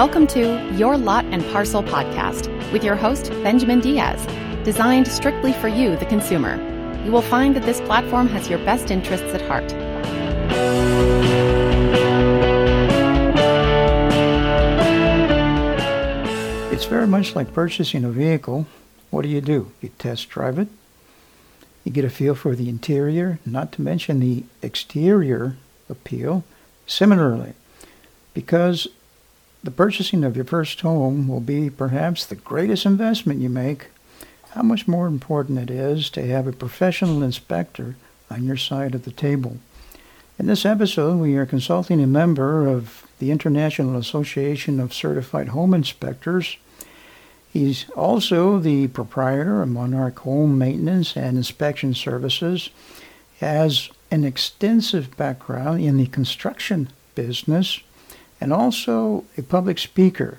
[0.00, 4.24] Welcome to Your Lot and Parcel podcast with your host, Benjamin Diaz,
[4.64, 6.56] designed strictly for you, the consumer.
[7.04, 9.70] You will find that this platform has your best interests at heart.
[16.72, 18.66] It's very much like purchasing a vehicle.
[19.10, 19.70] What do you do?
[19.82, 20.68] You test drive it.
[21.84, 25.58] You get a feel for the interior, not to mention the exterior
[25.90, 26.42] appeal.
[26.86, 27.52] Similarly,
[28.32, 28.88] because
[29.62, 33.88] the purchasing of your first home will be perhaps the greatest investment you make,
[34.50, 37.96] how much more important it is to have a professional inspector
[38.30, 39.58] on your side of the table.
[40.38, 45.74] In this episode, we are consulting a member of the International Association of Certified Home
[45.74, 46.56] Inspectors.
[47.52, 52.70] He's also the proprietor of Monarch Home Maintenance and Inspection Services,
[53.40, 57.80] has an extensive background in the construction business,
[58.40, 60.38] and also a public speaker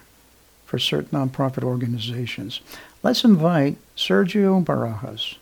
[0.66, 2.62] for certain nonprofit organizations.
[3.04, 5.36] Let's invite Sergio Barajas.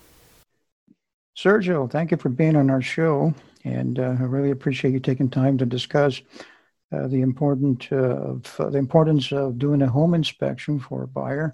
[1.38, 5.30] Sergio, thank you for being on our show, and uh, I really appreciate you taking
[5.30, 6.22] time to discuss
[6.92, 11.08] uh, the important uh, of uh, the importance of doing a home inspection for a
[11.08, 11.54] buyer.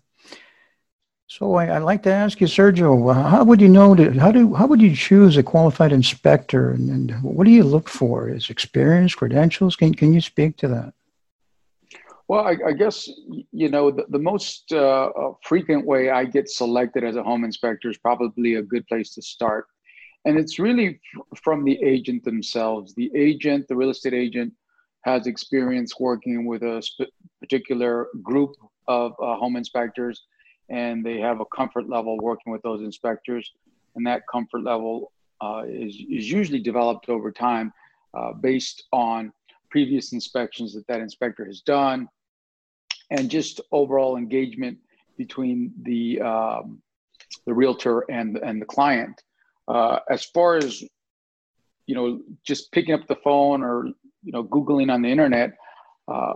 [1.27, 4.55] So I, would like to ask you, Sergio, how would you know to, how do
[4.55, 8.29] how would you choose a qualified inspector, and, and what do you look for?
[8.29, 9.75] Is experience, credentials?
[9.75, 10.94] Can can you speak to that?
[12.27, 13.07] Well, I, I guess
[13.51, 17.43] you know the, the most uh, uh, frequent way I get selected as a home
[17.43, 19.67] inspector is probably a good place to start,
[20.25, 20.99] and it's really
[21.35, 22.95] from the agent themselves.
[22.95, 24.53] The agent, the real estate agent,
[25.03, 26.81] has experience working with a
[27.39, 28.55] particular group
[28.87, 30.23] of uh, home inspectors,
[30.69, 33.51] and they have a comfort level working with those inspectors,
[33.95, 37.71] and that comfort level uh, is is usually developed over time
[38.15, 39.31] uh, based on
[39.69, 42.07] previous inspections that that inspector has done
[43.11, 44.77] and just overall engagement
[45.17, 46.81] between the um,
[47.45, 49.21] the realtor and and the client.
[49.67, 50.83] Uh, as far as
[51.87, 53.85] you know, just picking up the phone or
[54.23, 55.51] you know googling on the internet,
[56.07, 56.33] uh,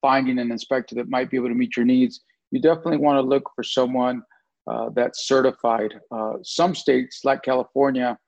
[0.00, 3.22] finding an inspector that might be able to meet your needs, you definitely want to
[3.22, 4.22] look for someone
[4.66, 5.94] uh, that's certified.
[6.10, 8.18] Uh, some states, like California,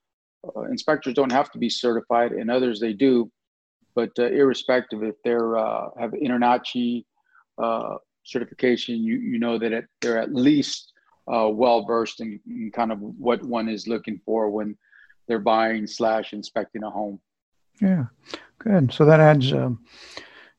[0.57, 3.31] uh, inspectors don't have to be certified, and others they do.
[3.95, 7.05] But uh, irrespective if they're have InterNACHI
[7.59, 10.93] uh, certification, you you know that it, they're at least
[11.33, 14.77] uh, well versed in, in, kind of what one is looking for when
[15.27, 17.21] they're buying slash inspecting a home.
[17.81, 18.07] Yeah,
[18.59, 18.93] good.
[18.93, 19.85] So that adds um,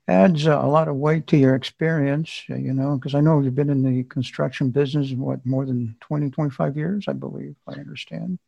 [0.08, 3.70] adds a lot of weight to your experience, you know, because I know you've been
[3.70, 7.56] in the construction business what more than 20, 25 years, I believe.
[7.68, 8.40] I understand.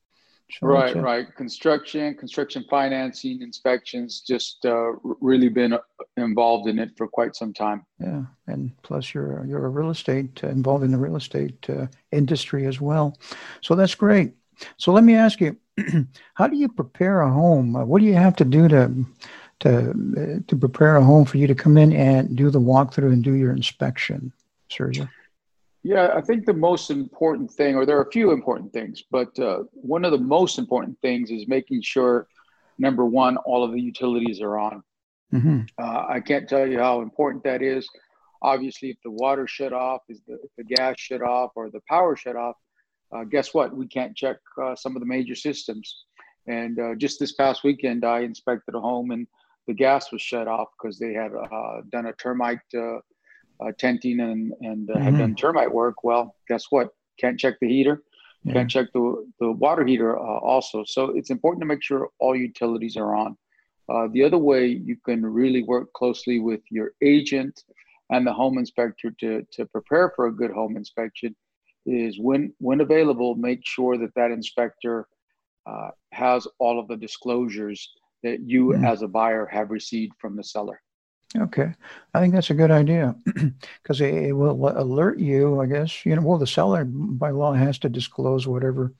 [0.61, 1.35] Right, right.
[1.35, 5.79] Construction, construction financing, inspections, just uh, really been uh,
[6.17, 7.85] involved in it for quite some time.
[7.99, 11.87] Yeah, and plus you're you're a real estate uh, involved in the real estate uh,
[12.11, 13.17] industry as well,
[13.61, 14.33] so that's great.
[14.77, 15.57] So let me ask you,
[16.35, 17.75] how do you prepare a home?
[17.75, 19.05] Uh, what do you have to do to
[19.61, 23.13] to uh, to prepare a home for you to come in and do the walkthrough
[23.13, 24.31] and do your inspection,
[24.69, 25.09] Sergio?
[25.83, 29.37] Yeah, I think the most important thing, or there are a few important things, but
[29.39, 32.27] uh, one of the most important things is making sure,
[32.77, 34.83] number one, all of the utilities are on.
[35.33, 35.61] Mm-hmm.
[35.81, 37.87] Uh, I can't tell you how important that is.
[38.43, 41.81] Obviously, if the water shut off, if the, if the gas shut off, or the
[41.89, 42.55] power shut off,
[43.11, 43.75] uh, guess what?
[43.75, 46.05] We can't check uh, some of the major systems.
[46.47, 49.27] And uh, just this past weekend, I inspected a home and
[49.67, 52.59] the gas was shut off because they had uh, done a termite
[53.61, 55.03] uh, tenting and and uh, mm-hmm.
[55.03, 56.89] have done termite work, well, guess what?
[57.19, 58.01] Can't check the heater,
[58.43, 58.53] yeah.
[58.53, 60.83] can't check the the water heater uh, also.
[60.85, 63.37] So it's important to make sure all utilities are on.
[63.89, 67.63] Uh, the other way you can really work closely with your agent
[68.09, 71.35] and the home inspector to to prepare for a good home inspection
[71.85, 75.07] is when when available, make sure that that inspector
[75.65, 77.91] uh, has all of the disclosures
[78.23, 78.85] that you mm-hmm.
[78.85, 80.81] as a buyer have received from the seller.
[81.37, 81.73] Okay,
[82.13, 85.61] I think that's a good idea because it, it, will alert you.
[85.61, 86.21] I guess you know.
[86.21, 88.93] Well, the seller by law has to disclose whatever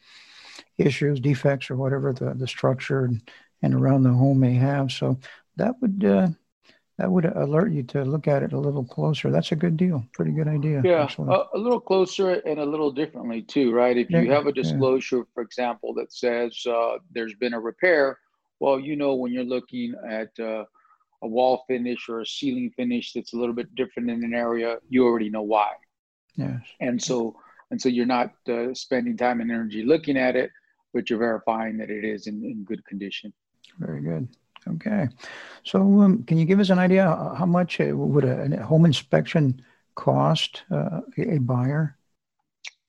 [0.78, 3.22] issues, defects, or whatever the, the structure and,
[3.62, 4.92] and around the home may have.
[4.92, 5.20] So
[5.58, 6.30] that would uh,
[6.98, 9.32] that would alert you to look at it a little closer.
[9.32, 10.06] That's a good deal.
[10.14, 10.82] Pretty good idea.
[10.86, 13.98] Yeah, a, a, little closer and a little differently too, right?
[13.98, 15.24] If you yeah, have a disclosure, yeah.
[15.34, 18.20] for example, that says uh, there's been a repair,
[18.60, 20.66] well, you know when you're looking at uh,
[21.24, 24.78] a wall finish or a ceiling finish that's a little bit different in an area,
[24.90, 25.72] you already know why.
[26.36, 26.62] Yes.
[26.80, 27.36] And so
[27.72, 30.52] and so you're not uh, spending time and energy looking at it,
[30.94, 33.34] but you're verifying that it is in, in good condition.
[33.80, 34.28] Very good.
[34.68, 35.08] Okay.
[35.64, 39.62] So, um, can you give us an idea how much would a, a home inspection
[39.96, 41.98] cost uh, a buyer?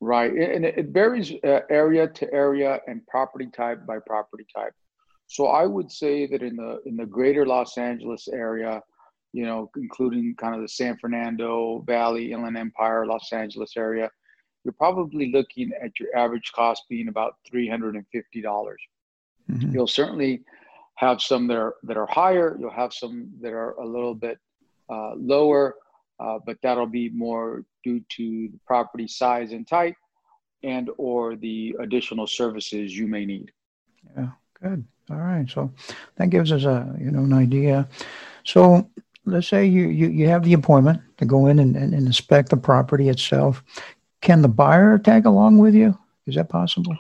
[0.01, 4.75] Right, and it varies uh, area to area and property type by property type.
[5.33, 8.83] So I would say that in the in the greater Los Angeles area,
[9.33, 14.11] you know, including kind of the San Fernando Valley, Inland Empire, Los Angeles area,
[14.63, 18.83] you're probably looking at your average cost being about three hundred and fifty dollars.
[19.51, 19.73] Mm-hmm.
[19.73, 20.43] You'll certainly
[20.97, 22.55] have some that are that are higher.
[22.61, 24.39] You'll have some that are a little bit
[24.91, 25.77] uh, lower,
[26.21, 29.97] uh, but that'll be more due to the property size and type,
[30.63, 33.51] and or the additional services you may need.
[34.15, 34.29] Yeah,
[34.63, 34.85] good.
[35.11, 35.71] All right, so
[36.17, 37.89] that gives us a you know an idea.
[38.45, 38.89] So
[39.25, 42.57] let's say you you, you have the appointment to go in and, and inspect the
[42.57, 43.63] property itself.
[44.21, 45.99] Can the buyer tag along with you?
[46.27, 46.97] Is that possible?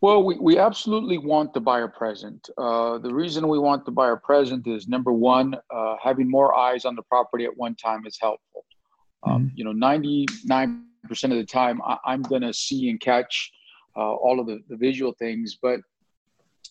[0.00, 2.48] Well, we, we absolutely want the buyer present.
[2.58, 6.84] Uh, the reason we want the buyer present is number one, uh, having more eyes
[6.84, 8.64] on the property at one time is helpful.
[9.22, 9.56] Um, mm-hmm.
[9.56, 10.82] You know, 99%
[11.24, 13.50] of the time, I, am going to see and catch
[13.96, 15.58] uh, all of the, the visual things.
[15.60, 15.80] But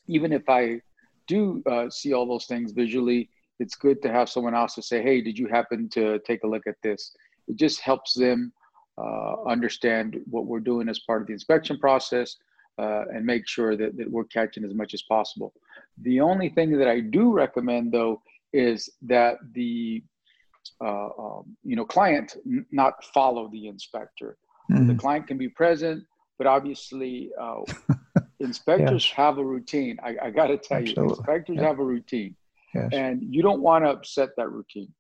[0.08, 0.82] even if I
[1.28, 5.02] do uh, see all those things visually, it's good to have someone else to say,
[5.02, 7.14] hey, did you happen to take a look at this?
[7.48, 8.52] It just helps them
[8.98, 12.36] uh, understand what we're doing as part of the inspection process
[12.78, 15.54] uh, and make sure that, that we're catching as much as possible.
[16.02, 18.22] The only thing that I do recommend, though,
[18.54, 20.04] is that the
[20.84, 24.38] uh, um, you know client n- not follow the inspector.
[24.72, 24.88] Mm-hmm.
[24.88, 26.04] The client can be present,
[26.38, 27.62] but obviously uh,
[28.40, 29.16] inspectors yes.
[29.16, 29.98] have a routine.
[30.04, 31.04] I, I got to tell Absolutely.
[31.04, 31.68] you, inspectors yeah.
[31.68, 32.36] have a routine,
[32.74, 32.90] yes.
[32.92, 34.92] and you don't want to upset that routine.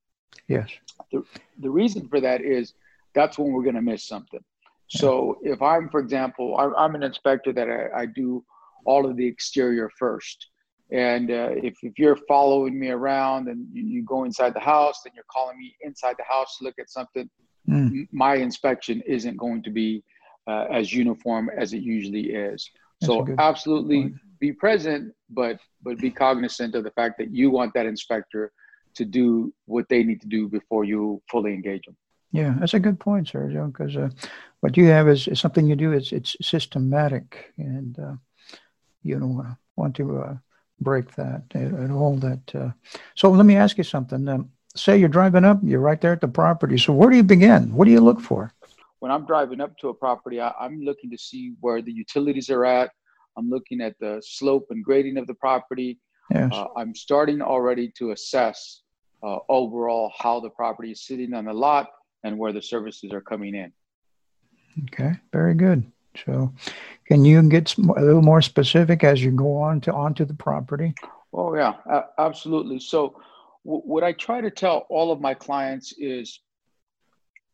[0.47, 0.69] Yes.
[1.11, 1.23] The,
[1.59, 2.73] the reason for that is
[3.13, 4.43] that's when we're going to miss something.
[4.87, 8.43] So if I'm, for example, I'm an inspector that I, I do
[8.85, 10.47] all of the exterior first.
[10.91, 15.01] And uh, if, if you're following me around and you, you, go inside the house,
[15.03, 17.27] then you're calling me inside the house to look at something,
[17.67, 18.07] mm.
[18.11, 20.03] my inspection isn't going to be
[20.47, 22.69] uh, as uniform as it usually is.
[23.01, 24.15] That's so absolutely point.
[24.39, 28.51] be present, but but be cognizant of the fact that you want that inspector
[28.95, 31.95] to do what they need to do before you fully engage them.
[32.31, 34.09] Yeah, that's a good point, Sergio, because uh,
[34.59, 38.13] what you have is, is, something you do, it's, it's systematic, and uh,
[39.03, 40.35] you don't want to, want to uh,
[40.81, 42.17] break that at, at all.
[42.17, 42.71] That uh,
[43.15, 44.27] So let me ask you something.
[44.27, 46.77] Um, say you're driving up, you're right there at the property.
[46.77, 47.73] So where do you begin?
[47.73, 48.51] What do you look for?
[49.05, 52.49] When I'm driving up to a property, I, I'm looking to see where the utilities
[52.49, 52.89] are at.
[53.37, 55.99] I'm looking at the slope and grading of the property.
[56.33, 56.49] Yes.
[56.51, 58.81] Uh, I'm starting already to assess
[59.21, 61.91] uh, overall how the property is sitting on the lot
[62.23, 63.71] and where the services are coming in.
[64.85, 65.85] Okay, very good.
[66.25, 66.51] So,
[67.05, 70.95] can you get a little more specific as you go on to onto the property?
[71.31, 71.73] Oh yeah,
[72.17, 72.79] absolutely.
[72.79, 73.21] So,
[73.65, 76.39] w- what I try to tell all of my clients is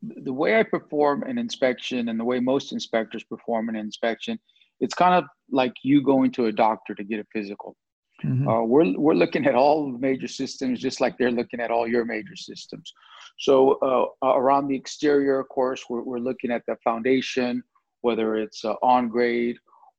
[0.02, 4.40] the way I perform an inspection and the way most inspectors perform an inspection,
[4.80, 7.76] it's kind of like you going to a doctor to get a physical.
[8.24, 8.48] Mm-hmm.
[8.48, 11.88] Uh, we're, we're looking at all the major systems just like they're looking at all
[11.88, 12.94] your major systems.
[13.40, 17.64] So uh, around the exterior, of course, we're, we're looking at the foundation,
[18.02, 19.58] whether it's uh, on grade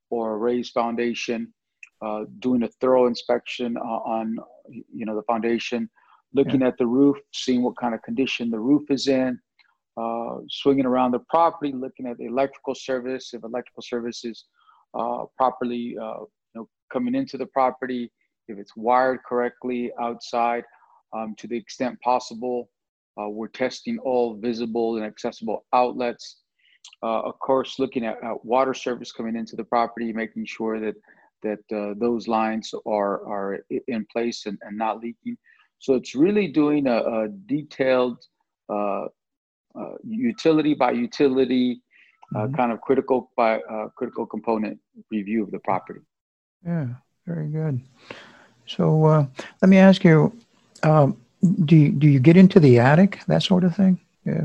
[0.09, 1.53] or a raised foundation,
[2.01, 4.37] uh, doing a thorough inspection uh, on
[4.91, 5.89] you know the foundation,
[6.33, 6.67] looking yeah.
[6.67, 9.39] at the roof, seeing what kind of condition the roof is in,
[9.97, 14.45] uh, swinging around the property, looking at the electrical service, if electrical service is
[14.97, 18.11] uh, properly you know coming into the property,
[18.47, 20.63] if it's wired correctly outside,
[21.13, 22.69] um, to the extent possible.
[23.19, 26.41] Uh, we're testing all visible and accessible outlets.
[27.01, 30.95] Uh, of course, looking at, at, water service coming into the property, making sure that
[31.43, 35.37] that uh, those lines are are in place and, and not leaking.
[35.79, 38.17] So it's really doing a, a detailed
[39.75, 41.81] uh, uh, utility by utility,
[42.35, 42.55] uh, mm-hmm.
[42.55, 43.59] kind of critical by
[43.95, 44.79] critical component
[45.11, 46.01] review of the property.
[46.65, 46.87] Yeah,
[47.25, 47.81] very good.
[48.65, 49.27] So
[49.61, 50.33] let me ask you.
[50.83, 51.17] Um,
[51.65, 54.43] do you, do you get into the attic that sort of thing yeah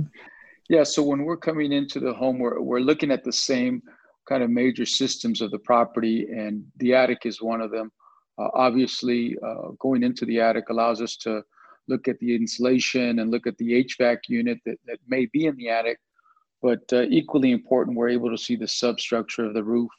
[0.69, 3.83] yeah so when we're coming into the home we're, we're looking at the same
[4.29, 7.93] kind of major systems of the property and the attic is one of them
[8.39, 11.43] uh, obviously uh, going into the attic allows us to
[11.89, 15.57] look at the insulation and look at the hvac unit that, that may be in
[15.57, 15.99] the attic
[16.61, 19.91] but uh, equally important we're able to see the substructure of the roof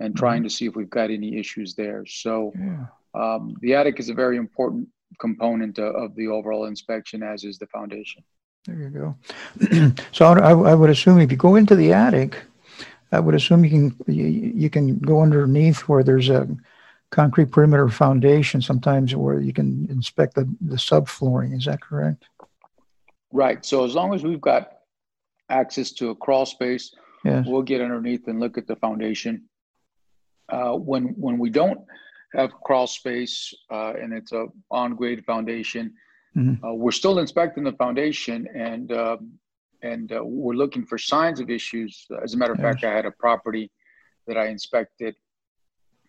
[0.00, 0.48] and trying mm-hmm.
[0.48, 2.86] to see if we've got any issues there so yeah.
[3.14, 7.66] um, the attic is a very important component of the overall inspection, as is the
[7.66, 8.22] foundation.
[8.66, 9.92] There you go.
[10.12, 12.40] so I, I, would assume if you go into the attic,
[13.10, 16.48] I would assume you can you, you can go underneath where there's a
[17.12, 21.56] concrete perimeter foundation sometimes where you can inspect the, the subflooring.
[21.56, 22.24] Is that correct?
[23.30, 23.64] Right.
[23.64, 24.72] So as long as we've got
[25.48, 26.90] access to a crawl space,
[27.24, 27.44] yes.
[27.46, 29.44] we'll get underneath and look at the foundation.
[30.48, 31.80] Uh, when when we don't
[32.34, 35.94] have crawl space uh, and it's a on grade foundation,
[36.36, 36.64] mm-hmm.
[36.64, 39.32] uh, we're still inspecting the foundation and um,
[39.82, 42.06] and uh, we're looking for signs of issues.
[42.22, 42.74] As a matter of yes.
[42.74, 43.70] fact, I had a property
[44.26, 45.14] that I inspected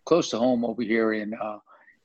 [0.04, 1.58] close to home over here in uh,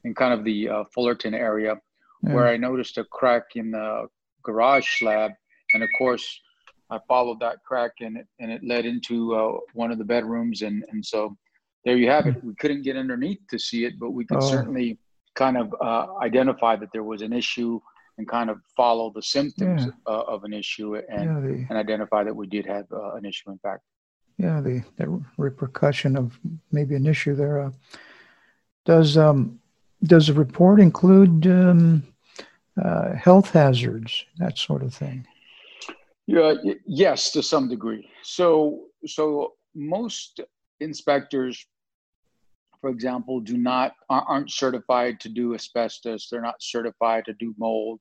[0.04, 1.76] in kind of the uh, Fullerton area,
[2.24, 2.34] yeah.
[2.34, 4.08] where I noticed a crack in the
[4.44, 5.32] garage slab,
[5.74, 6.42] and of course,
[6.90, 10.62] I followed that crack and it, and it led into uh, one of the bedrooms,
[10.62, 11.38] and and so
[11.86, 12.44] there you have it.
[12.44, 14.50] We couldn't get underneath to see it, but we could oh.
[14.50, 14.98] certainly
[15.36, 17.80] kind of uh, identify that there was an issue
[18.18, 19.92] and kind of follow the symptoms yeah.
[20.06, 23.50] uh, of an issue and, yeah, and identify that we did have uh, an issue
[23.50, 23.82] in fact
[24.40, 26.40] yeah the, the repercussion of
[26.72, 27.72] maybe an issue there uh,
[28.86, 29.60] does um,
[30.04, 32.04] does the report include um,
[32.84, 35.26] uh, health hazards that sort of thing
[36.26, 36.54] yeah
[36.86, 40.40] yes to some degree so so most
[40.80, 41.66] inspectors
[42.82, 46.30] for example, do not aren't certified to do asbestos.
[46.30, 48.00] They're not certified to do mold.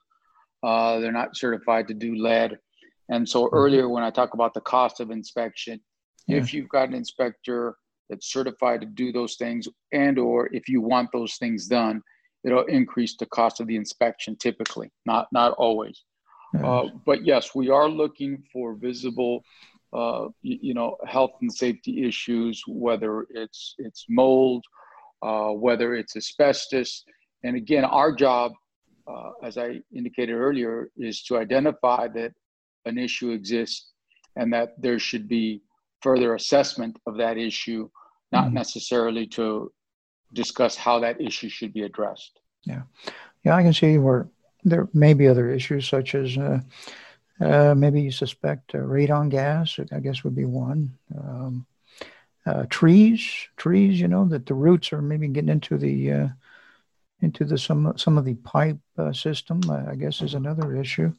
[0.62, 2.58] Uh, they're not certified to do lead.
[3.08, 3.56] And so mm-hmm.
[3.56, 5.80] earlier, when I talk about the cost of inspection,
[6.28, 6.38] yeah.
[6.38, 7.76] if you've got an inspector
[8.08, 12.02] that's certified to do those things, and or if you want those things done,
[12.44, 14.36] it'll increase the cost of the inspection.
[14.36, 16.02] Typically, not not always.
[16.64, 19.44] Uh, but yes, we are looking for visible,
[19.92, 24.64] uh, you, you, know, health and safety issues, whether it's it's mold,
[25.22, 27.04] uh, whether it's asbestos.
[27.44, 28.52] And again, our job
[29.08, 32.32] uh, as I indicated earlier, is to identify that
[32.84, 33.92] an issue exists
[34.36, 35.62] and that there should be
[36.02, 37.88] further assessment of that issue,
[38.32, 38.54] not mm-hmm.
[38.54, 39.72] necessarily to
[40.32, 42.40] discuss how that issue should be addressed.
[42.64, 42.82] Yeah,
[43.44, 44.28] yeah, I can see where
[44.64, 46.60] there may be other issues such as uh,
[47.40, 49.78] uh, maybe you suspect uh, radon gas.
[49.92, 50.92] I guess would be one.
[51.16, 51.66] Um,
[52.46, 56.28] uh, trees, trees, you know, that the roots are maybe getting into the uh,
[57.20, 59.60] into the some some of the pipe uh, system.
[59.70, 61.12] I guess is another issue.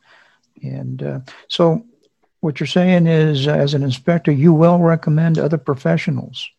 [0.64, 1.86] And uh, so,
[2.42, 6.50] what you're saying is, uh, as an inspector, you will recommend other professionals.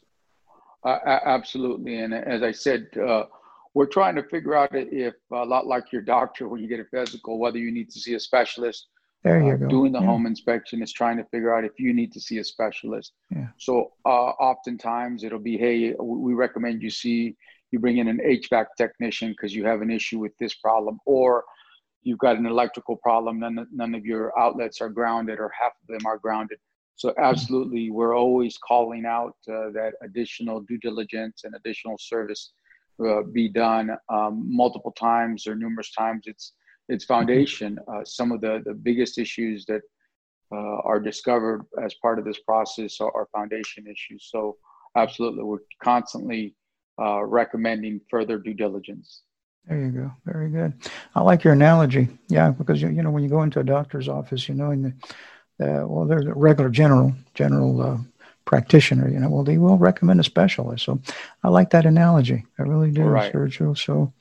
[0.85, 3.25] absolutely, and as I said, uh,
[3.75, 6.85] we're trying to figure out if a lot like your doctor, when you get a
[6.85, 8.89] physical, whether you need to see a specialist.
[9.23, 9.69] There you uh, go.
[9.69, 10.07] Doing the yeah.
[10.07, 13.13] home inspection is trying to figure out if you need to see a specialist.
[13.31, 13.49] Yeah.
[13.59, 17.37] So oftentimes it'll be, hey, we recommend you see
[17.71, 21.45] you bring in an HVAC technician because you have an issue with this problem, or
[22.03, 25.87] you've got an electrical problem, none, none of your outlets are grounded or half of
[25.89, 26.59] them are grounded.
[26.97, 32.53] So absolutely, we're always calling out uh, that additional due diligence and additional service
[33.03, 36.25] uh, be done um, multiple times or numerous times.
[36.27, 36.53] It's
[36.91, 37.79] it's foundation.
[37.89, 39.81] Uh, some of the the biggest issues that
[40.53, 44.29] uh, are discovered as part of this process are, are foundation issues.
[44.31, 44.57] So
[44.97, 46.55] absolutely, we're constantly
[47.01, 49.23] uh, recommending further due diligence.
[49.67, 50.13] There you go.
[50.25, 50.73] Very good.
[51.15, 52.09] I like your analogy.
[52.29, 54.83] Yeah, because you, you know when you go into a doctor's office, you know, in
[54.83, 54.93] the
[55.61, 57.99] uh, well, there's a regular general general uh,
[58.45, 59.09] practitioner.
[59.09, 60.85] You know, well, they will recommend a specialist.
[60.85, 61.01] So
[61.45, 62.45] I like that analogy.
[62.59, 63.33] I really do, right.
[63.33, 63.77] Sergio.
[63.77, 64.13] So.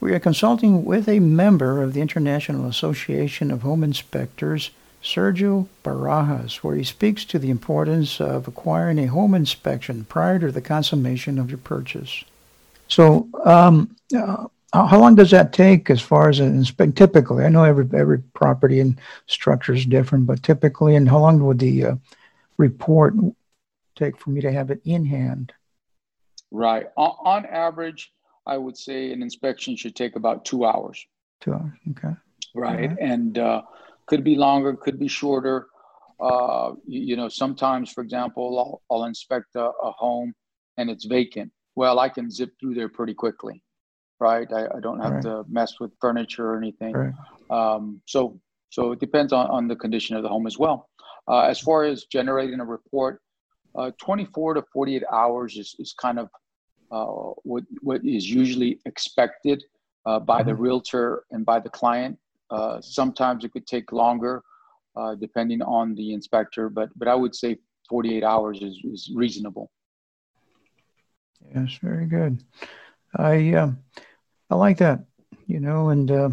[0.00, 4.70] We are consulting with a member of the International Association of Home Inspectors
[5.04, 10.50] Sergio Barajas, where he speaks to the importance of acquiring a home inspection prior to
[10.50, 12.24] the consummation of your purchase.
[12.88, 16.94] So, um, uh, how long does that take as far as an inspection?
[16.94, 21.44] Typically, I know every every property and structure is different, but typically, and how long
[21.44, 21.94] would the uh,
[22.56, 23.14] report
[23.94, 25.52] take for me to have it in hand?
[26.50, 26.86] Right.
[26.96, 28.10] On, on average,
[28.46, 31.06] I would say an inspection should take about two hours.
[31.40, 31.72] Two hours.
[31.90, 32.16] Okay.
[32.54, 32.88] Right.
[32.88, 32.98] right.
[33.00, 33.62] And uh,
[34.06, 35.66] could be longer, could be shorter.
[36.20, 40.32] Uh, you, you, know, sometimes, for example, I'll, I'll inspect a, a, home
[40.76, 41.50] and it's vacant.
[41.74, 43.62] Well, I can zip through there pretty quickly,
[44.20, 44.46] right?
[44.52, 45.22] I, I don't have right.
[45.22, 46.94] to mess with furniture or anything.
[46.94, 47.12] Right.
[47.50, 50.88] Um, so, so it depends on, on the condition of the home as well.
[51.26, 53.20] Uh, as far as generating a report,
[53.76, 56.28] uh, 24 to 48 hours is, is kind of
[56.92, 59.64] uh, what, what is usually expected
[60.06, 60.48] uh, by mm-hmm.
[60.48, 62.18] the realtor and by the client.
[62.54, 64.42] Uh, sometimes it could take longer,
[64.96, 67.58] uh, depending on the inspector, but but I would say
[67.88, 69.70] 48 hours is, is reasonable.
[71.54, 72.44] Yes, very good.
[73.16, 73.78] I um,
[74.50, 75.00] I like that,
[75.46, 76.30] you know, and uh,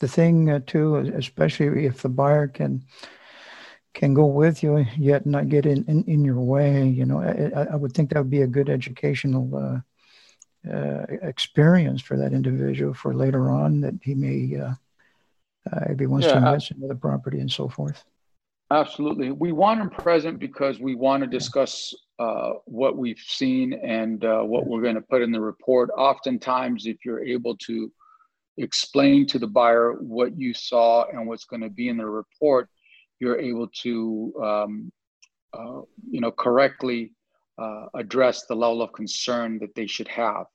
[0.00, 2.82] the thing uh, too, especially if the buyer can
[3.94, 6.88] can go with you yet not get in, in, in your way.
[6.88, 9.80] You know, I, I would think that would be a good educational uh,
[10.72, 14.74] uh, experience for that individual for later on that he may, uh,
[15.72, 18.04] uh if he wants yeah, to invest into the property and so forth.
[18.70, 19.30] Absolutely.
[19.30, 24.40] We want him present because we want to discuss uh, what we've seen and uh,
[24.40, 25.90] what we're going to put in the report.
[25.96, 27.92] Oftentimes, if you're able to
[28.56, 32.68] explain to the buyer what you saw and what's going to be in the report,
[33.20, 34.92] you're able to, um,
[35.52, 37.12] uh, you know, correctly
[37.58, 40.46] uh, address the level of concern that they should have.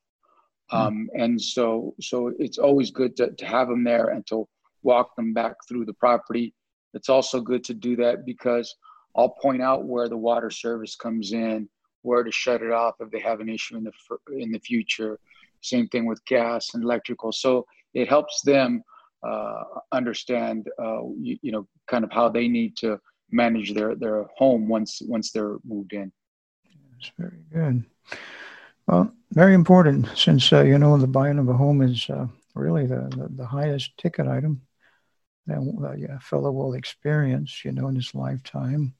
[0.69, 0.77] Hmm.
[0.77, 4.47] Um, and so, so it's always good to, to have them there and to
[4.83, 6.53] walk them back through the property.
[6.93, 8.75] It's also good to do that because
[9.15, 11.69] I'll point out where the water service comes in,
[12.01, 13.91] where to shut it off if they have an issue in the
[14.37, 15.19] in the future.
[15.61, 17.31] Same thing with gas and electrical.
[17.31, 18.83] So it helps them
[19.27, 22.99] uh, understand, uh, you, you, know, kind of how they need to
[23.31, 26.11] manage their their home once once they're moved in.
[26.93, 27.83] That's very good.
[28.87, 32.85] Well, very important since uh, you know the buying of a home is uh, really
[32.85, 34.61] the, the, the highest ticket item
[35.49, 38.93] that a fellow will experience, you know, in his lifetime.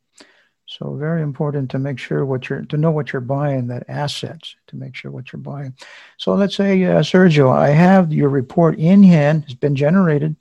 [0.69, 4.55] So very important to make sure what you're to know what you're buying, that assets
[4.67, 5.73] to make sure what you're buying.
[6.17, 9.45] So let's say, uh, Sergio, I have your report in hand.
[9.45, 10.35] It's been generated.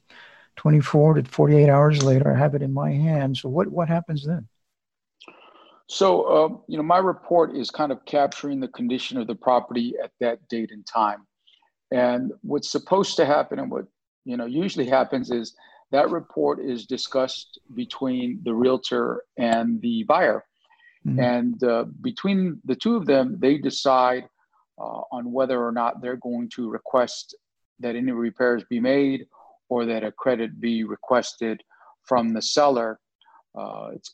[0.56, 3.38] 24 to 48 hours later, I have it in my hand.
[3.38, 4.46] So what what happens then?
[5.86, 9.94] So uh, you know, my report is kind of capturing the condition of the property
[10.02, 11.26] at that date and time.
[11.90, 13.86] And what's supposed to happen, and what
[14.26, 15.54] you know usually happens, is
[15.90, 20.44] that report is discussed between the realtor and the buyer.
[21.06, 21.20] Mm-hmm.
[21.20, 24.24] And uh, between the two of them, they decide
[24.78, 27.34] uh, on whether or not they're going to request
[27.80, 29.26] that any repairs be made
[29.68, 31.62] or that a credit be requested
[32.04, 32.98] from the seller.
[33.56, 34.12] Uh, it's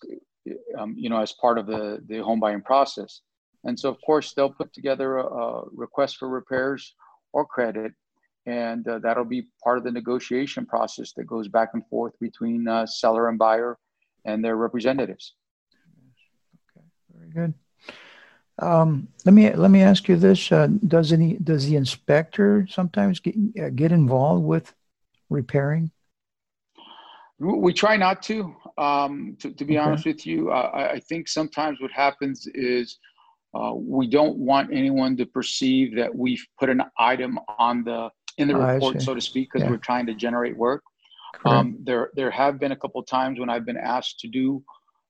[0.78, 3.20] um, you know as part of the the home buying process,
[3.64, 6.94] and so of course they'll put together a, a request for repairs
[7.32, 7.92] or credit,
[8.46, 12.68] and uh, that'll be part of the negotiation process that goes back and forth between
[12.68, 13.78] uh, seller and buyer
[14.24, 15.34] and their representatives.
[16.76, 17.54] Okay, very good.
[18.60, 23.20] Um, let me let me ask you this: uh, Does any does the inspector sometimes
[23.20, 24.74] get uh, get involved with
[25.28, 25.90] repairing?
[27.38, 28.54] We try not to.
[28.78, 29.86] Um, to, to, be okay.
[29.86, 32.98] honest with you, uh, I, I, think sometimes what happens is
[33.54, 38.48] uh, we don't want anyone to perceive that we've put an item on the in
[38.48, 39.70] the oh, report, so to speak, because yeah.
[39.70, 40.82] we're trying to generate work.
[41.44, 44.62] Um, there, there have been a couple times when I've been asked to do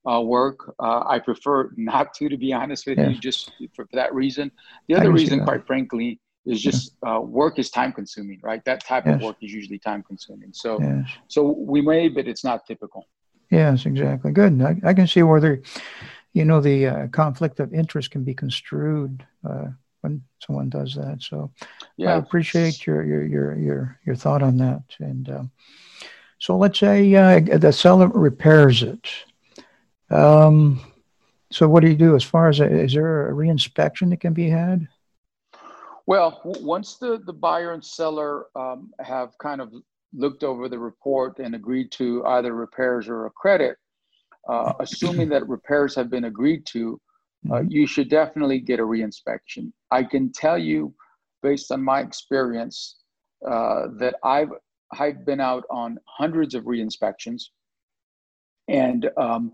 [0.09, 0.75] uh, work.
[0.79, 3.09] Uh, I prefer not to, to be honest with yeah.
[3.09, 4.51] you, just for, for, that reason.
[4.87, 8.63] The other reason, quite frankly, is just uh, work is time consuming, right?
[8.65, 9.15] That type yes.
[9.15, 10.51] of work is usually time consuming.
[10.53, 11.09] So, yes.
[11.27, 13.07] so we may, but it's not typical.
[13.49, 14.31] Yes, exactly.
[14.31, 14.61] Good.
[14.61, 15.61] I, I can see where there,
[16.33, 19.67] you know, the uh, conflict of interest can be construed uh,
[20.05, 21.21] when someone does that.
[21.21, 21.51] So
[21.97, 22.13] yeah.
[22.13, 24.83] I appreciate your your your your your thought on that.
[24.99, 25.51] And um,
[26.37, 29.09] so let's say uh, the seller repairs it.
[30.11, 30.79] Um,
[31.51, 34.33] so what do you do as far as a, is there a reinspection that can
[34.33, 34.87] be had?
[36.05, 39.73] Well, once the, the buyer and seller um, have kind of
[40.13, 43.77] looked over the report and agreed to either repairs or a credit,
[44.47, 47.01] uh, assuming that repairs have been agreed to,
[47.51, 49.71] uh, you should definitely get a reinspection.
[49.91, 50.93] I can tell you,
[51.41, 52.97] based on my experience,
[53.47, 54.49] uh, that I've
[54.91, 57.43] I've been out on hundreds of reinspections,
[58.67, 59.51] and um,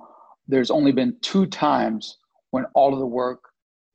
[0.48, 2.18] there's only been two times
[2.52, 3.42] when all of the work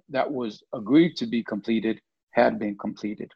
[0.09, 3.31] that was agreed to be completed had been completed.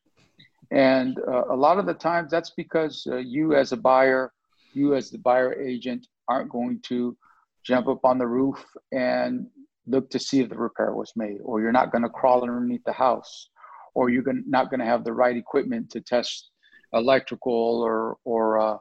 [0.70, 4.33] And uh, a lot of the times that's because uh, you, as a buyer,
[4.73, 7.16] you, as the buyer agent, aren't going to
[7.64, 9.46] jump up on the roof and
[9.90, 12.85] look to see if the repair was made, or you're not going to crawl underneath
[12.85, 13.48] the house,
[13.94, 16.50] or you're not going to have the right equipment to test
[16.92, 18.76] electrical or or uh,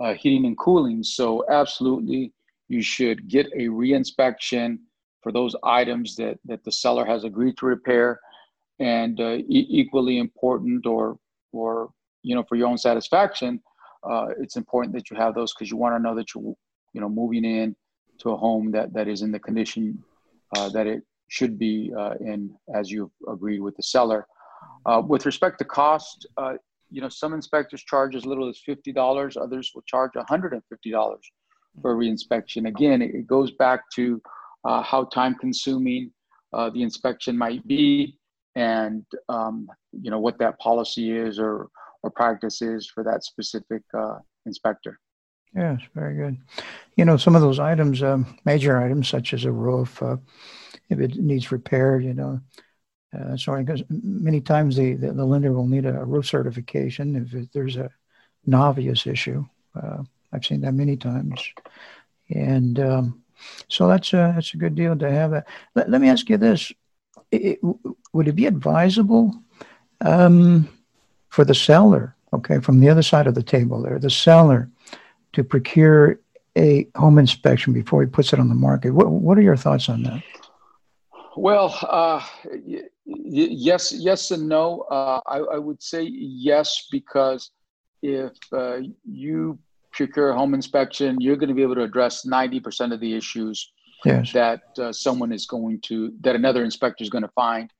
[0.00, 1.02] uh, heating and cooling.
[1.02, 2.32] So absolutely,
[2.68, 4.78] you should get a reinspection
[5.22, 8.20] for those items that that the seller has agreed to repair,
[8.78, 11.18] and uh, e- equally important, or
[11.52, 11.90] or
[12.22, 13.60] you know for your own satisfaction,
[14.08, 16.54] uh, it's important that you have those because you want to know that you're
[16.92, 17.74] you know moving in
[18.18, 20.02] to a home that that is in the condition
[20.54, 24.26] that it should be uh, in as you've agreed with the seller.
[24.84, 26.54] Uh, with respect to cost, uh,
[26.90, 30.60] you know, some inspectors charge as little as $50, others will charge $150
[31.82, 32.68] for reinspection.
[32.68, 34.22] Again, it, goes back to
[34.64, 36.12] uh, how time consuming
[36.52, 38.18] uh, the inspection might be
[38.54, 41.68] and, um, you know, what that policy is or,
[42.02, 43.82] or practice is for that specific
[44.46, 44.98] inspector.
[45.56, 46.36] Yes, very good.
[46.96, 50.18] You know, some of those items, um, major items such as a roof, uh,
[50.90, 52.40] if it needs repair, you know,
[53.18, 57.32] uh, sorry, because many times the, the, the, lender will need a roof certification if
[57.32, 57.90] it, there's a,
[58.46, 59.46] an obvious issue.
[59.74, 61.40] Uh, I've seen that many times.
[62.28, 63.22] And um,
[63.68, 65.46] so that's a, that's a good deal to have that.
[65.74, 66.70] Let, let me ask you this.
[67.32, 67.60] It,
[68.12, 69.34] would it be advisable
[70.02, 70.68] um,
[71.30, 74.70] for the seller, okay, from the other side of the table there, the seller
[75.36, 76.18] to procure
[76.56, 78.90] a home inspection before he puts it on the market?
[78.90, 80.22] What, what are your thoughts on that?
[81.36, 84.80] Well, uh, y- yes, yes, and no.
[84.90, 87.50] Uh, I, I, would say yes because
[88.02, 89.58] if uh, you
[89.92, 93.70] procure a home inspection, you're going to be able to address 90% of the issues
[94.06, 94.32] yes.
[94.32, 97.70] that uh, someone is going to, that another inspector is going to find.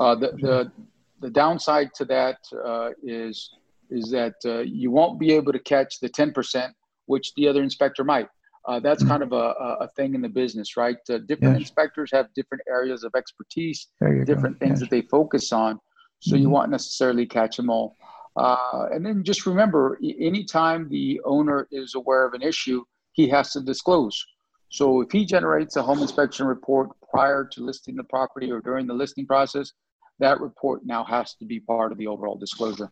[0.00, 0.72] Uh, the, the,
[1.20, 3.50] the downside to that uh, is
[3.90, 6.72] is that uh, you won't be able to catch the 10%,
[7.08, 8.28] which the other inspector might.
[8.66, 9.12] Uh, that's mm-hmm.
[9.12, 10.98] kind of a, a thing in the business, right?
[11.08, 11.68] Uh, different yes.
[11.68, 13.88] inspectors have different areas of expertise,
[14.26, 14.66] different go.
[14.66, 14.80] things yes.
[14.80, 15.80] that they focus on.
[16.20, 16.42] So mm-hmm.
[16.42, 17.96] you won't necessarily catch them all.
[18.36, 23.52] Uh, and then just remember, anytime the owner is aware of an issue, he has
[23.52, 24.24] to disclose.
[24.68, 28.86] So if he generates a home inspection report prior to listing the property or during
[28.86, 29.72] the listing process,
[30.18, 32.90] that report now has to be part of the overall disclosure.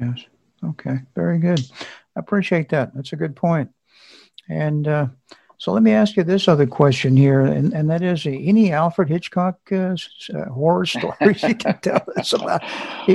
[0.00, 0.24] Yes.
[0.64, 0.98] Okay.
[1.14, 1.60] Very good.
[2.18, 2.92] I appreciate that.
[2.94, 3.70] That's a good point.
[4.48, 5.06] And uh,
[5.58, 9.08] so let me ask you this other question here, and, and that is any Alfred
[9.08, 9.94] Hitchcock uh,
[10.34, 12.62] uh, horror stories you can tell us about?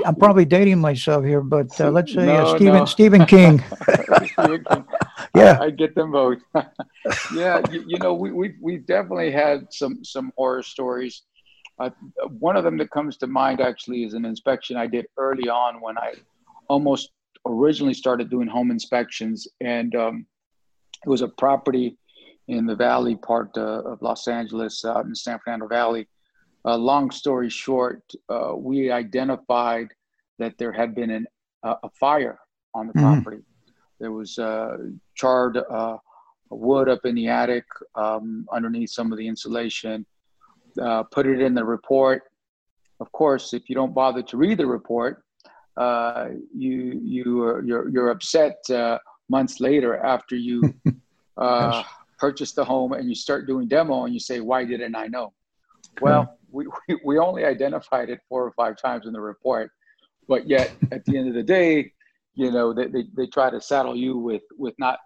[0.05, 2.85] I'm probably dating myself here, but uh, let's say uh, no, Stephen no.
[2.85, 3.61] Stephen King.
[5.35, 6.39] yeah, I, I, get them both.
[7.35, 11.23] yeah, you, you, know, we, we've we've definitely had some some horror stories.
[11.77, 11.89] Uh,
[12.39, 15.81] one of them that comes to mind actually is an inspection I did early on
[15.81, 16.13] when I
[16.69, 17.11] almost
[17.45, 20.25] originally started doing home inspections, and um,
[21.05, 21.97] it was a property
[22.47, 26.07] in the valley part uh, of Los Angeles, out in the San Fernando Valley.
[26.65, 29.87] Uh, long story short, uh, we identified
[30.39, 31.27] that there had been an,
[31.63, 32.39] a fire
[32.73, 33.21] on the mm-hmm.
[33.21, 33.43] property.
[33.99, 34.77] There was uh,
[35.15, 35.97] charred uh,
[36.49, 40.05] wood up in the attic um, underneath some of the insulation.
[40.81, 42.23] Uh, put it in the report.
[42.99, 45.23] Of course, if you don't bother to read the report,
[45.77, 48.97] you you are, you're you're upset uh,
[49.29, 50.73] months later after you
[51.37, 51.83] uh,
[52.17, 55.33] purchase the home and you start doing demo and you say, why didn't I know?
[56.01, 56.67] Well, we,
[57.03, 59.71] we only identified it four or five times in the report,
[60.27, 61.91] but yet at the end of the day,
[62.35, 64.99] you know, they, they, they try to saddle you with, with not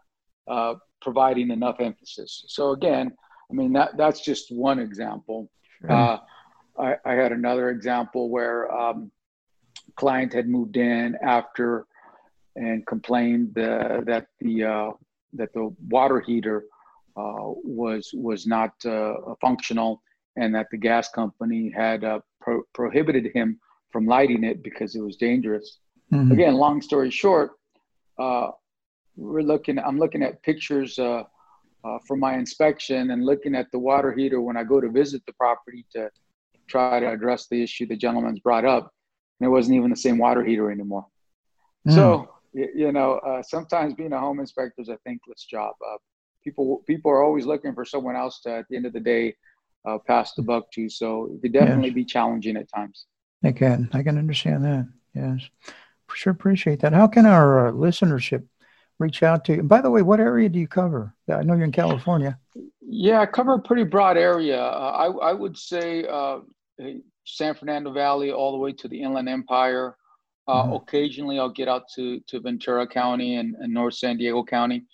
[0.48, 2.46] uh, providing enough emphasis.
[2.48, 3.12] So again,
[3.50, 5.50] I mean, that, that's just one example.
[5.82, 5.92] Sure.
[5.92, 6.18] Uh,
[6.80, 9.12] I, I, had another example where um,
[9.96, 11.86] client had moved in after
[12.56, 14.92] and complained the, that the uh,
[15.34, 16.66] that the water heater
[17.16, 20.02] uh, was was not uh, functional
[20.38, 23.60] and that the gas company had uh, pro- prohibited him
[23.92, 25.80] from lighting it because it was dangerous.
[26.14, 26.32] Mm-hmm.
[26.32, 27.52] Again, long story short,
[28.20, 28.50] uh,
[29.16, 29.80] we're looking.
[29.80, 31.24] I'm looking at pictures uh,
[31.84, 35.22] uh, from my inspection and looking at the water heater when I go to visit
[35.26, 36.10] the property to
[36.68, 38.92] try to address the issue the gentleman's brought up,
[39.40, 41.06] and it wasn't even the same water heater anymore.
[41.88, 41.96] Mm.
[41.96, 45.76] So you know, uh, sometimes being a home inspector is a thankless job.
[45.86, 45.98] Uh,
[46.44, 49.36] people people are always looking for someone else to, at the end of the day,
[49.86, 50.90] uh, pass the buck to.
[50.90, 51.96] So it could definitely yes.
[51.96, 53.06] be challenging at times.
[53.44, 54.90] I can I can understand that.
[55.14, 55.50] Yes,
[56.14, 56.94] sure appreciate that.
[56.94, 58.46] How can our uh, listenership
[59.00, 59.60] reach out to you?
[59.60, 61.14] And by the way, what area do you cover?
[61.30, 62.40] I know you're in California.
[62.82, 64.62] Yeah, I cover a pretty broad area.
[64.62, 66.40] Uh, I I would say uh,
[67.28, 69.96] San Fernando Valley all the way to the Inland Empire.
[70.48, 70.74] Uh, mm-hmm.
[70.74, 74.86] Occasionally, I'll get out to, to Ventura County and, and North San Diego County.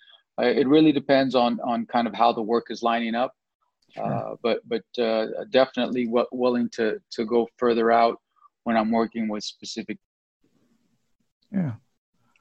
[0.42, 3.34] Uh, it really depends on on kind of how the work is lining up.
[3.92, 4.04] Sure.
[4.04, 8.20] Uh, but but uh, definitely w- willing to to go further out
[8.64, 10.00] when I'm working with specific.
[11.52, 11.74] Yeah.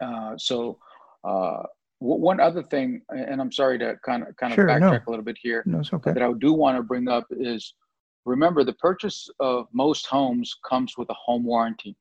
[0.01, 0.79] Uh, so
[1.23, 1.65] uh,
[2.01, 5.09] w- one other thing, and I'm sorry to kind of kind of sure, backtrack no.
[5.09, 5.63] a little bit here.
[5.67, 6.15] No, it's okay.
[6.15, 7.75] That I do want to bring up is
[8.25, 11.97] remember the purchase of most homes comes with a home warranty.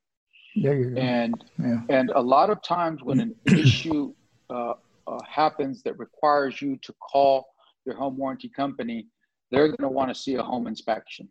[0.55, 1.01] There you go.
[1.01, 1.81] And yeah.
[1.89, 4.13] and a lot of times when an issue
[4.49, 4.73] uh,
[5.07, 7.47] uh, happens that requires you to call
[7.85, 9.07] your home warranty company,
[9.49, 11.27] they're going to want to see a home inspection.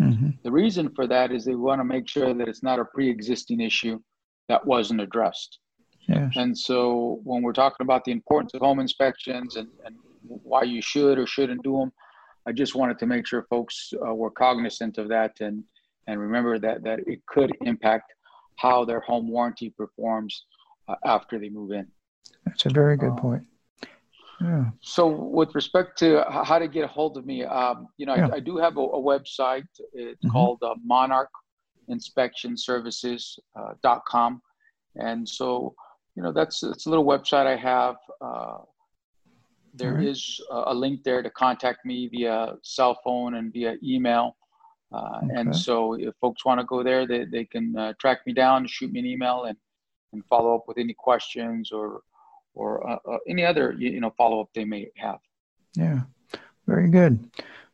[0.00, 0.30] Mm-hmm.
[0.42, 3.60] The reason for that is they want to make sure that it's not a pre-existing
[3.60, 4.00] issue
[4.48, 5.58] that wasn't addressed.
[6.08, 6.32] Yes.
[6.36, 10.82] And so when we're talking about the importance of home inspections and, and why you
[10.82, 11.92] should or shouldn't do them,
[12.46, 15.64] I just wanted to make sure folks uh, were cognizant of that and
[16.08, 18.12] and remember that that it could impact
[18.56, 20.44] how their home warranty performs
[20.88, 21.86] uh, after they move in.
[22.44, 23.46] That's a very good um, point.
[24.40, 24.64] Yeah.
[24.80, 28.26] So, with respect to how to get a hold of me, um, you know, yeah.
[28.28, 29.68] I, I, do have a, a website.
[29.92, 30.30] It's mm-hmm.
[30.30, 30.74] called uh,
[31.88, 34.34] monarchinspectionservices.com.
[34.34, 34.38] Uh,
[34.96, 35.74] and so,
[36.16, 37.96] you know, that's it's a little website I have.
[39.74, 40.06] There right.
[40.06, 44.36] is a, a, link there to contact me via cell phone and via email.
[44.92, 45.34] Uh, okay.
[45.34, 48.66] And so, if folks want to go there, they, they can uh, track me down,
[48.66, 49.56] shoot me an email, and,
[50.12, 52.02] and follow up with any questions or
[52.54, 55.20] or uh, uh any other you know follow up they may have.
[55.74, 56.00] Yeah,
[56.66, 57.18] very good.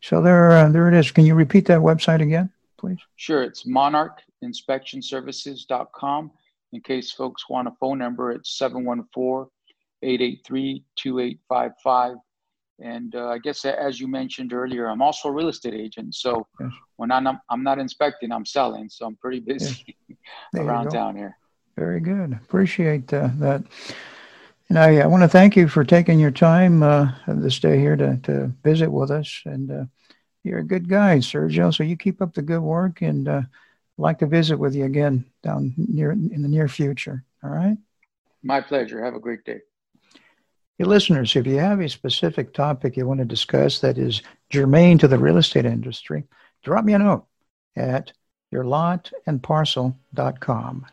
[0.01, 1.11] So there, uh, there it is.
[1.11, 3.01] Can you repeat that website again, please?
[3.17, 3.43] Sure.
[3.43, 6.31] It's monarchinspectionservices.com.
[6.73, 9.47] In case folks want a phone number, it's 714
[10.03, 12.17] 883 2855.
[12.81, 16.15] And uh, I guess as you mentioned earlier, I'm also a real estate agent.
[16.15, 16.71] So yes.
[16.97, 18.89] when I'm, I'm not inspecting, I'm selling.
[18.89, 20.19] So I'm pretty busy yes.
[20.55, 21.37] around town here.
[21.77, 22.33] Very good.
[22.33, 23.65] Appreciate uh, that.
[24.69, 27.97] And I, I want to thank you for taking your time uh, this day here
[27.97, 29.43] to, to visit with us.
[29.45, 29.85] And uh,
[30.45, 31.75] you're a good guy, Sergio.
[31.75, 33.47] So you keep up the good work, and uh, I'd
[33.97, 37.25] like to visit with you again down near in the near future.
[37.43, 37.77] All right.
[38.43, 39.05] My pleasure.
[39.05, 39.61] Have a great day.
[40.79, 44.99] Hey, listeners, if you have a specific topic you want to discuss that is germane
[44.99, 46.23] to the real estate industry,
[46.63, 47.27] drop me a note
[47.75, 48.13] at
[48.55, 50.87] yourlotandparcel.com.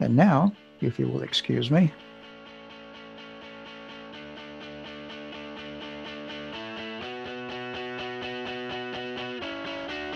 [0.00, 1.92] And now, if you will excuse me,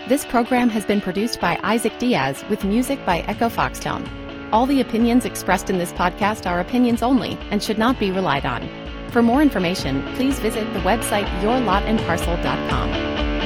[0.09, 4.28] This program has been produced by Isaac Diaz with music by Echo Foxtone.
[4.53, 8.47] All the opinions expressed in this podcast are opinions only and should not be relied
[8.47, 8.69] on.
[9.11, 13.38] For more information, please visit the website yourlotandparcel.com.